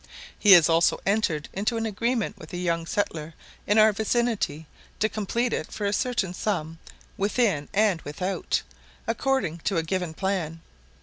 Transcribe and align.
He 0.39 0.53
has 0.53 0.67
also 0.67 0.99
entered 1.05 1.47
into 1.53 1.77
an 1.77 1.85
agreement 1.85 2.35
with 2.39 2.51
a 2.53 2.57
young 2.57 2.87
settler 2.87 3.35
in 3.67 3.77
our 3.77 3.93
vicinity 3.93 4.65
to 4.99 5.07
complete 5.07 5.53
it 5.53 5.71
for 5.71 5.85
a 5.85 5.93
certain 5.93 6.33
sum 6.33 6.79
within 7.17 7.69
and 7.71 8.01
without, 8.01 8.63
according 9.05 9.59
to 9.59 9.77
a 9.77 9.83
given 9.83 10.15
plan. 10.15 10.61